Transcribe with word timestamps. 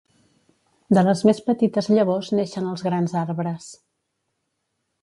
De 0.97 1.03
les 1.07 1.21
més 1.29 1.41
petites 1.49 1.91
llavors 1.97 2.33
neixen 2.41 2.73
els 2.73 2.87
grans 2.89 3.17
arbres. 3.27 3.71